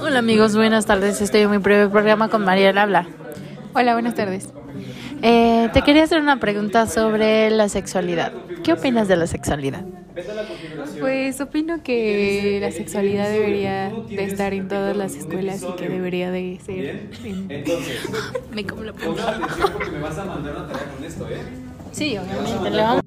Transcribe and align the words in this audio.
Hola 0.00 0.18
amigos, 0.18 0.54
buenas 0.56 0.86
tardes. 0.86 1.20
Estoy 1.20 1.42
en 1.42 1.50
mi 1.50 1.58
primer 1.58 1.90
programa 1.90 2.28
con 2.28 2.44
Mariela 2.44 2.82
Habla. 2.82 3.06
Hola, 3.74 3.92
buenas 3.94 4.14
tardes. 4.14 4.48
Eh, 5.22 5.68
te 5.72 5.82
quería 5.82 6.04
hacer 6.04 6.20
una 6.20 6.38
pregunta 6.40 6.86
sobre 6.86 7.50
la 7.50 7.68
sexualidad. 7.68 8.32
¿Qué 8.62 8.72
opinas 8.72 9.08
de 9.08 9.16
la 9.16 9.26
sexualidad? 9.26 9.84
Pues 11.00 11.40
opino 11.40 11.82
que 11.82 12.58
la 12.60 12.70
sexualidad 12.70 13.28
debería 13.28 13.90
de 14.08 14.24
estar 14.24 14.54
en 14.54 14.68
todas 14.68 14.96
las 14.96 15.14
escuelas 15.14 15.62
y 15.62 15.76
que 15.76 15.88
debería 15.88 16.30
de 16.30 16.60
ser 16.64 17.08
Me 18.54 18.64
como 18.64 18.84
la. 18.84 18.92
Sí, 21.92 22.16
obviamente. 22.18 23.03